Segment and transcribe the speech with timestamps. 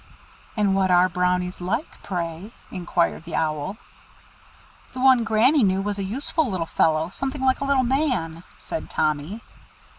[0.57, 3.77] "And what are Brownies like, pray?" inquired the Owl.
[4.93, 8.89] "The one Granny knew was a useful little fellow, something like a little man," said
[8.89, 9.41] Tommy.